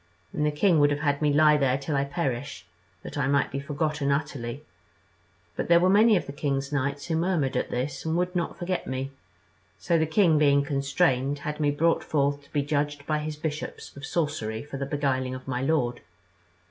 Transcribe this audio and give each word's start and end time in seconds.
And 0.33 0.43
the 0.47 0.51
king 0.51 0.79
would 0.79 0.89
have 0.89 1.01
had 1.01 1.21
me 1.21 1.31
lie 1.31 1.57
there 1.57 1.77
till 1.77 1.95
I 1.95 2.05
perished, 2.05 2.67
that 3.03 3.19
I 3.19 3.27
might 3.27 3.51
be 3.51 3.59
forgotten 3.59 4.11
utterly; 4.11 4.65
but 5.55 5.67
there 5.67 5.79
were 5.79 5.91
many 5.91 6.17
of 6.17 6.25
the 6.25 6.31
king's 6.31 6.71
knights 6.73 7.05
who 7.05 7.15
murmured 7.15 7.55
at 7.55 7.69
this, 7.69 8.03
and 8.03 8.17
would 8.17 8.35
not 8.35 8.57
forget 8.57 8.87
me; 8.87 9.11
so 9.77 9.99
the 9.99 10.07
king 10.07 10.39
being 10.39 10.63
constrained, 10.63 11.37
had 11.45 11.59
me 11.59 11.69
brought 11.69 12.03
forth 12.03 12.41
to 12.45 12.51
be 12.51 12.63
judged 12.63 13.05
by 13.05 13.19
his 13.19 13.35
bishops 13.35 13.95
of 13.95 14.03
sorcery 14.03 14.63
for 14.63 14.77
the 14.77 14.87
beguiling 14.87 15.35
of 15.35 15.47
my 15.47 15.61
lord. 15.61 16.01